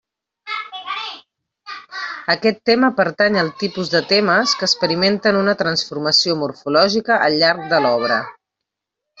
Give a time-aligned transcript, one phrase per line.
[2.35, 7.87] Aquest tema pertany al tipus de temes que experimenten una transformació morfològica al llarg de
[7.87, 8.19] l'obra.